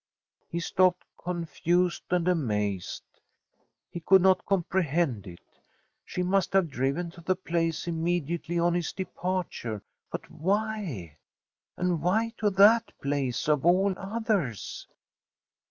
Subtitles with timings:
[0.49, 3.03] He stopped, confused and amazed.
[3.91, 5.59] He could not comprehend it.
[6.03, 9.83] She must have driven to the place immediately on his departure.
[10.11, 11.19] But why?
[11.77, 14.87] And why to that place of all others?